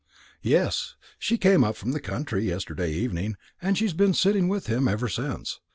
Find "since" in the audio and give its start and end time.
5.07-5.59